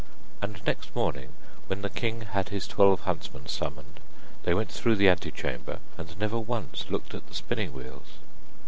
[0.41, 1.33] And next morning
[1.67, 3.99] when the king had his twelve huntsmen summoned,
[4.41, 8.07] they went through the ante chamber, and never once looked at the spinning wheels.